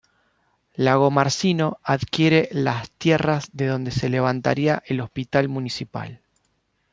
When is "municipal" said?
5.47-6.23